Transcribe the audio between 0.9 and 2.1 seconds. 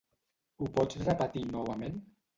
repetir novament?